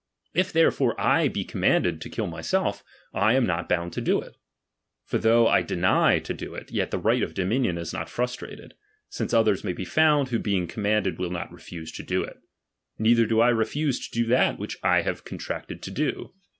[0.33, 4.35] If therefore I be commanded to kill myself, I am not bound to do it.
[5.05, 8.73] For though I deny to do it, yet the right of dominion is not frustrated;
[9.09, 12.37] since others may be found, who being commanded will not re fuse to do it;
[12.97, 16.33] neither do I refuse to do that, which I have contracted to do.